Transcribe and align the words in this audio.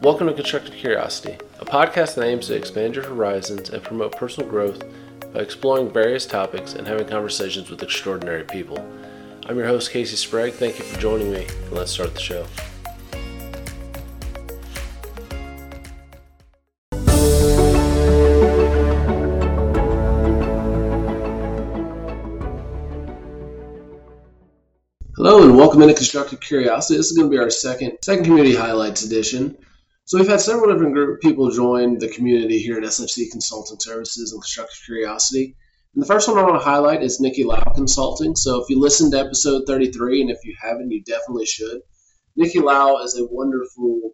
Welcome 0.00 0.28
to 0.28 0.32
Constructive 0.32 0.74
Curiosity, 0.74 1.36
a 1.58 1.64
podcast 1.64 2.14
that 2.14 2.24
aims 2.24 2.46
to 2.46 2.54
expand 2.54 2.94
your 2.94 3.04
horizons 3.04 3.70
and 3.70 3.82
promote 3.82 4.14
personal 4.14 4.48
growth 4.48 4.84
by 5.34 5.40
exploring 5.40 5.92
various 5.92 6.24
topics 6.24 6.74
and 6.74 6.86
having 6.86 7.08
conversations 7.08 7.68
with 7.68 7.82
extraordinary 7.82 8.44
people. 8.44 8.78
I'm 9.46 9.58
your 9.58 9.66
host, 9.66 9.90
Casey 9.90 10.14
Sprague. 10.14 10.54
Thank 10.54 10.78
you 10.78 10.84
for 10.84 11.00
joining 11.00 11.32
me, 11.32 11.46
and 11.46 11.72
let's 11.72 11.90
start 11.90 12.14
the 12.14 12.20
show. 12.20 12.46
Hello 25.16 25.42
and 25.42 25.56
welcome 25.56 25.82
into 25.82 25.94
Constructive 25.94 26.38
Curiosity. 26.38 26.98
This 26.98 27.10
is 27.10 27.18
going 27.18 27.28
to 27.28 27.36
be 27.36 27.42
our 27.42 27.50
second 27.50 27.98
second 28.04 28.26
community 28.26 28.54
highlights 28.54 29.02
edition. 29.04 29.56
So 30.08 30.16
we've 30.16 30.26
had 30.26 30.40
several 30.40 30.72
different 30.72 30.94
group 30.94 31.20
people 31.20 31.50
join 31.50 31.98
the 31.98 32.08
community 32.08 32.60
here 32.60 32.78
at 32.78 32.82
SFC 32.82 33.30
Consulting 33.30 33.76
Services 33.78 34.32
and 34.32 34.40
Constructive 34.40 34.80
Curiosity. 34.86 35.54
And 35.92 36.02
the 36.02 36.06
first 36.06 36.26
one 36.26 36.38
I 36.38 36.44
want 36.44 36.54
to 36.54 36.64
highlight 36.64 37.02
is 37.02 37.20
Niki 37.20 37.44
Lau 37.44 37.62
Consulting. 37.74 38.34
So 38.34 38.62
if 38.62 38.70
you 38.70 38.80
listened 38.80 39.12
to 39.12 39.18
episode 39.18 39.64
33, 39.66 40.22
and 40.22 40.30
if 40.30 40.38
you 40.46 40.56
haven't, 40.58 40.90
you 40.90 41.02
definitely 41.02 41.44
should. 41.44 41.82
Niki 42.38 42.62
Lau 42.62 43.02
is 43.02 43.18
a 43.18 43.26
wonderful 43.26 44.12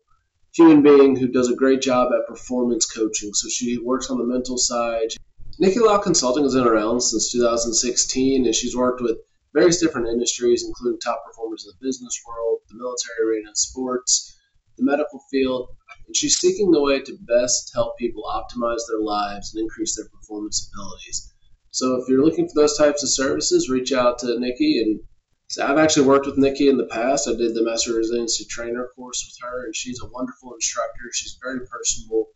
human 0.52 0.82
being 0.82 1.14
who 1.14 1.28
does 1.28 1.48
a 1.48 1.54
great 1.54 1.80
job 1.80 2.10
at 2.12 2.26
performance 2.26 2.86
coaching. 2.86 3.32
So 3.32 3.48
she 3.48 3.78
works 3.78 4.10
on 4.10 4.18
the 4.18 4.24
mental 4.24 4.58
side. 4.58 5.14
Niki 5.62 5.80
Lau 5.80 5.98
Consulting 5.98 6.42
has 6.42 6.56
been 6.56 6.66
around 6.66 7.02
since 7.02 7.30
2016, 7.30 8.46
and 8.46 8.52
she's 8.52 8.76
worked 8.76 9.00
with 9.00 9.18
various 9.52 9.78
different 9.80 10.08
industries, 10.08 10.64
including 10.66 10.98
top 10.98 11.22
performers 11.24 11.64
in 11.64 11.70
the 11.70 11.86
business 11.86 12.20
world, 12.26 12.58
the 12.68 12.78
military 12.78 13.36
arena, 13.38 13.50
sports, 13.54 14.36
the 14.76 14.82
medical 14.82 15.20
field, 15.30 15.68
and 16.14 16.18
she's 16.18 16.38
seeking 16.38 16.70
the 16.70 16.80
way 16.80 17.00
to 17.00 17.18
best 17.22 17.72
help 17.74 17.98
people 17.98 18.22
optimize 18.22 18.82
their 18.88 19.00
lives 19.00 19.52
and 19.52 19.60
increase 19.60 19.96
their 19.96 20.08
performance 20.08 20.70
abilities. 20.72 21.34
So 21.72 21.96
if 21.96 22.08
you're 22.08 22.24
looking 22.24 22.46
for 22.46 22.54
those 22.54 22.78
types 22.78 23.02
of 23.02 23.08
services, 23.08 23.68
reach 23.68 23.92
out 23.92 24.20
to 24.20 24.26
Niki. 24.26 24.80
And 24.80 25.00
so 25.48 25.66
I've 25.66 25.78
actually 25.78 26.06
worked 26.06 26.26
with 26.26 26.38
Niki 26.38 26.70
in 26.70 26.76
the 26.76 26.86
past. 26.86 27.28
I 27.28 27.32
did 27.32 27.56
the 27.56 27.64
Master 27.64 27.94
Resiliency 27.94 28.44
Trainer 28.44 28.88
course 28.94 29.26
with 29.26 29.36
her, 29.48 29.64
and 29.64 29.74
she's 29.74 30.00
a 30.04 30.08
wonderful 30.08 30.54
instructor. 30.54 31.02
She's 31.12 31.36
very 31.42 31.66
personable, 31.66 32.28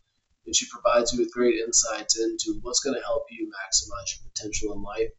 and 0.45 0.53
she 0.53 0.67
provides 0.69 1.13
you 1.13 1.19
with 1.19 1.31
great 1.31 1.55
insights 1.55 2.19
into 2.19 2.59
what's 2.61 2.81
going 2.81 2.97
to 2.97 3.05
help 3.05 3.23
you 3.31 3.47
maximize 3.47 4.11
your 4.11 4.29
potential 4.33 4.73
in 4.73 4.83
life. 4.83 5.09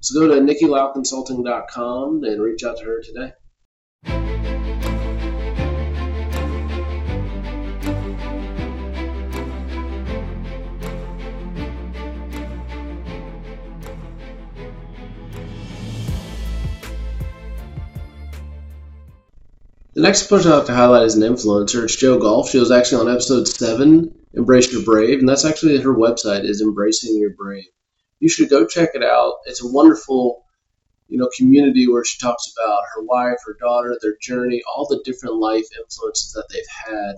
So 0.00 0.18
go 0.18 0.34
to 0.34 0.40
nikilauconsulting.com 0.40 2.24
and 2.24 2.42
reach 2.42 2.64
out 2.64 2.78
to 2.78 2.84
her 2.86 3.02
today. 3.02 4.69
The 19.92 20.02
next 20.02 20.28
person 20.28 20.52
I'd 20.52 20.58
like 20.58 20.66
to 20.66 20.74
highlight 20.74 21.02
is 21.02 21.16
an 21.16 21.22
influencer. 21.22 21.82
It's 21.82 21.96
Jo 21.96 22.16
Goff. 22.16 22.50
She 22.50 22.60
was 22.60 22.70
actually 22.70 23.00
on 23.00 23.12
episode 23.12 23.48
seven, 23.48 24.14
Embrace 24.34 24.72
Your 24.72 24.84
Brave, 24.84 25.18
and 25.18 25.28
that's 25.28 25.44
actually 25.44 25.80
her 25.80 25.92
website 25.92 26.44
is 26.44 26.60
Embracing 26.60 27.16
Your 27.16 27.30
Brave. 27.30 27.66
You 28.20 28.28
should 28.28 28.50
go 28.50 28.68
check 28.68 28.90
it 28.94 29.02
out. 29.02 29.38
It's 29.46 29.64
a 29.64 29.66
wonderful, 29.66 30.44
you 31.08 31.18
know, 31.18 31.28
community 31.36 31.88
where 31.88 32.04
she 32.04 32.20
talks 32.20 32.52
about 32.56 32.82
her 32.94 33.02
wife, 33.02 33.38
her 33.44 33.56
daughter, 33.58 33.98
their 34.00 34.16
journey, 34.22 34.62
all 34.62 34.86
the 34.86 35.02
different 35.04 35.38
life 35.38 35.66
influences 35.76 36.34
that 36.34 36.46
they've 36.52 36.62
had. 36.86 37.16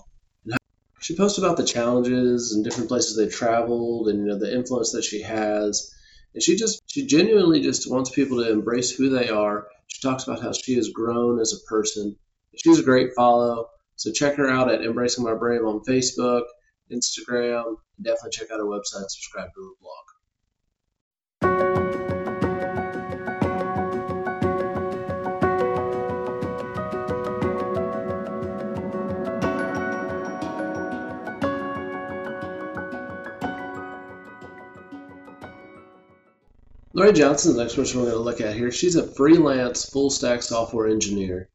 She 1.01 1.15
posts 1.15 1.37
about 1.37 1.59
the 1.59 1.65
challenges 1.65 2.55
and 2.55 2.65
different 2.65 2.89
places 2.89 3.17
they've 3.17 3.31
traveled, 3.31 4.09
and 4.09 4.21
you 4.21 4.25
know 4.25 4.39
the 4.39 4.51
influence 4.51 4.93
that 4.93 5.05
she 5.05 5.21
has. 5.21 5.93
And 6.33 6.43
she 6.43 6.57
just 6.57 6.81
she 6.87 7.05
genuinely 7.05 7.61
just 7.61 7.91
wants 7.91 8.09
people 8.09 8.43
to 8.43 8.51
embrace 8.51 8.91
who 8.93 9.11
they 9.11 9.29
are. 9.29 9.67
She 9.89 10.01
talks 10.01 10.25
about 10.25 10.41
how 10.41 10.53
she 10.53 10.77
has 10.77 10.89
grown 10.89 11.39
as 11.39 11.53
a 11.53 11.69
person 11.69 12.17
She's 12.57 12.79
a 12.79 12.83
great 12.83 13.15
follow. 13.15 13.69
So 13.97 14.13
check 14.13 14.35
her 14.37 14.49
out 14.49 14.71
at 14.71 14.83
Embracing 14.83 15.25
My 15.25 15.35
Brave 15.35 15.65
on 15.65 15.81
Facebook, 15.81 16.43
Instagram. 16.91 17.77
Definitely 18.01 18.31
check 18.33 18.51
out 18.51 18.59
her 18.59 18.65
website, 18.65 19.09
subscribe 19.09 19.49
to 19.55 19.61
her 19.61 19.71
blog. 19.81 20.05
LaRaye 36.95 37.15
Johnson 37.15 37.51
is 37.51 37.57
the 37.57 37.63
next 37.63 37.75
person 37.75 38.01
we're 38.01 38.11
going 38.11 38.19
to 38.19 38.23
look 38.23 38.41
at 38.41 38.55
here. 38.55 38.71
She's 38.71 38.97
a 38.97 39.07
freelance 39.15 39.89
full 39.89 40.11
stack 40.11 40.43
software 40.43 40.89
engineer. 40.89 41.49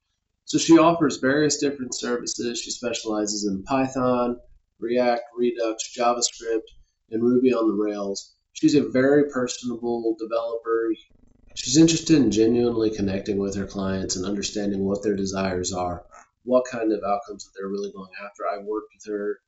So 0.48 0.58
she 0.58 0.78
offers 0.78 1.18
various 1.18 1.58
different 1.58 1.94
services. 1.94 2.62
She 2.62 2.72
specializes 2.72 3.46
in 3.46 3.64
Python, 3.64 4.40
React, 4.80 5.24
Redux, 5.38 5.94
JavaScript, 5.94 6.70
and 7.12 7.22
Ruby 7.22 7.54
on 7.54 7.68
the 7.68 7.74
Rails. 7.74 8.34
She's 8.54 8.74
a 8.74 8.88
very 8.88 9.30
personable 9.30 10.16
developer. 10.18 10.94
She's 11.54 11.76
interested 11.76 12.16
in 12.16 12.32
genuinely 12.32 12.90
connecting 12.90 13.40
with 13.40 13.56
her 13.56 13.68
clients 13.68 14.16
and 14.16 14.26
understanding 14.26 14.86
what 14.86 15.04
their 15.04 15.18
desires 15.18 15.74
are, 15.74 16.06
what 16.44 16.64
kind 16.64 16.94
of 16.94 17.04
outcomes 17.04 17.44
that 17.44 17.52
they're 17.58 17.68
really 17.68 17.92
going 17.92 18.12
after. 18.24 18.44
I've 18.48 18.64
worked 18.64 18.94
with 18.96 19.14
her 19.14 19.42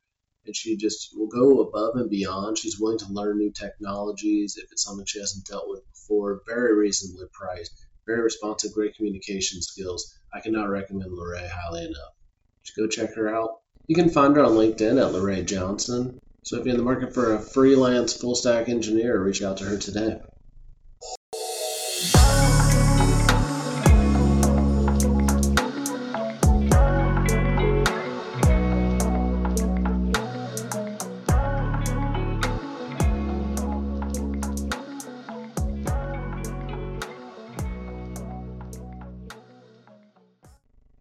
and 0.44 0.54
she 0.54 0.76
just 0.76 1.16
will 1.16 1.28
go 1.28 1.62
above 1.62 1.96
and 1.96 2.10
beyond. 2.10 2.58
She's 2.58 2.78
willing 2.78 2.98
to 2.98 3.10
learn 3.10 3.38
new 3.38 3.52
technologies 3.52 4.58
if 4.58 4.70
it's 4.70 4.84
something 4.84 5.06
she 5.06 5.20
hasn't 5.20 5.46
dealt 5.46 5.70
with 5.70 5.82
before, 5.90 6.42
very 6.46 6.76
reasonably 6.76 7.26
priced 7.32 7.86
very 8.10 8.22
responsive, 8.22 8.72
great 8.72 8.96
communication 8.96 9.62
skills. 9.62 10.18
I 10.34 10.40
cannot 10.40 10.68
recommend 10.68 11.12
LaRaye 11.12 11.48
highly 11.48 11.84
enough. 11.84 12.14
Just 12.64 12.76
go 12.76 12.88
check 12.88 13.14
her 13.14 13.34
out. 13.34 13.60
You 13.86 13.94
can 13.94 14.10
find 14.10 14.34
her 14.36 14.44
on 14.44 14.52
LinkedIn 14.52 15.00
at 15.00 15.12
LaRaye 15.14 15.46
Johnson. 15.46 16.18
So 16.44 16.58
if 16.58 16.64
you're 16.64 16.74
in 16.74 16.78
the 16.78 16.84
market 16.84 17.14
for 17.14 17.34
a 17.34 17.40
freelance 17.40 18.12
full 18.12 18.34
stack 18.34 18.68
engineer, 18.68 19.22
reach 19.22 19.42
out 19.42 19.58
to 19.58 19.64
her 19.64 19.76
today. 19.76 20.18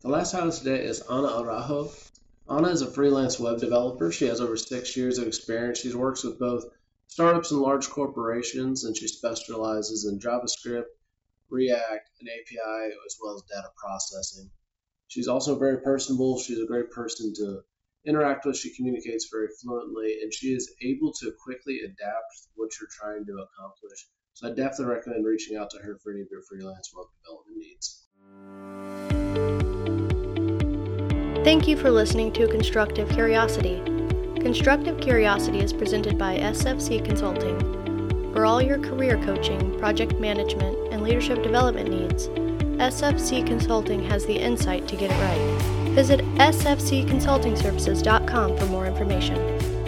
The 0.09 0.15
last 0.15 0.31
highlight 0.31 0.53
today 0.53 0.83
is 0.83 1.01
Ana 1.01 1.27
Araujo. 1.27 1.91
Ana 2.47 2.69
is 2.69 2.81
a 2.81 2.89
freelance 2.89 3.39
web 3.39 3.59
developer. 3.59 4.11
She 4.11 4.25
has 4.25 4.41
over 4.41 4.57
six 4.57 4.97
years 4.97 5.19
of 5.19 5.27
experience. 5.27 5.81
She 5.81 5.93
works 5.93 6.23
with 6.23 6.39
both 6.39 6.65
startups 7.05 7.51
and 7.51 7.61
large 7.61 7.91
corporations, 7.91 8.85
and 8.85 8.97
she 8.97 9.07
specializes 9.07 10.05
in 10.05 10.17
JavaScript, 10.17 10.89
React, 11.51 12.09
and 12.21 12.27
API, 12.27 12.91
as 13.05 13.17
well 13.21 13.35
as 13.35 13.43
data 13.43 13.69
processing. 13.77 14.49
She's 15.09 15.27
also 15.27 15.59
very 15.59 15.79
personable. 15.81 16.39
She's 16.39 16.57
a 16.59 16.65
great 16.65 16.89
person 16.89 17.31
to 17.35 17.61
interact 18.03 18.47
with. 18.47 18.57
She 18.57 18.73
communicates 18.75 19.29
very 19.31 19.49
fluently, 19.61 20.23
and 20.23 20.33
she 20.33 20.47
is 20.55 20.73
able 20.81 21.13
to 21.21 21.31
quickly 21.43 21.81
adapt 21.81 22.47
what 22.55 22.71
you're 22.81 22.89
trying 22.99 23.27
to 23.27 23.45
accomplish. 23.45 24.07
So 24.33 24.47
I 24.47 24.55
definitely 24.55 24.95
recommend 24.95 25.23
reaching 25.23 25.55
out 25.55 25.69
to 25.69 25.77
her 25.77 25.99
for 26.01 26.13
any 26.13 26.21
of 26.21 26.29
your 26.31 26.41
freelance 26.49 26.91
web 26.95 27.05
development 27.21 27.57
needs. 27.57 27.78
Thank 31.43 31.67
you 31.69 31.77
for 31.77 31.89
listening 31.89 32.33
to 32.33 32.49
Constructive 32.49 33.07
Curiosity. 33.07 33.81
Constructive 34.41 34.99
Curiosity 34.99 35.59
is 35.59 35.71
presented 35.71 36.17
by 36.17 36.37
SFC 36.37 37.01
Consulting. 37.03 37.57
For 38.33 38.45
all 38.45 38.61
your 38.61 38.77
career 38.77 39.15
coaching, 39.23 39.79
project 39.79 40.19
management, 40.19 40.77
and 40.91 41.01
leadership 41.01 41.41
development 41.41 41.91
needs, 41.91 42.27
SFC 42.27 43.47
Consulting 43.47 44.03
has 44.03 44.25
the 44.25 44.37
insight 44.37 44.85
to 44.89 44.97
get 44.97 45.11
it 45.11 45.21
right. 45.21 45.39
Visit 45.93 46.19
sfcconsultingservices.com 46.35 48.57
for 48.57 48.65
more 48.65 48.85
information. 48.85 49.78